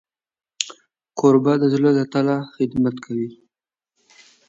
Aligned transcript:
کوربه 1.19 1.53
د 1.61 1.63
زړه 1.73 1.89
له 1.97 2.03
تله 2.13 2.35
خدمت 2.55 2.95
کوي. 3.05 3.29